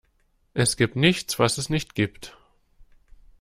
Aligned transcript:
Es 0.55 0.77
gibt 0.77 0.95
nichts, 0.95 1.37
was 1.37 1.59
es 1.59 1.69
nicht 1.69 1.93
gibt. 1.93 2.35